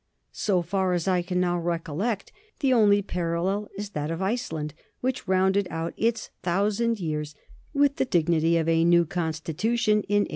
[0.33, 5.27] So far as I can now recollect, the only parallel is that of Iceland, which
[5.27, 7.35] rounded out its thousand years
[7.71, 10.27] with the dignity of a new constitution in 1874.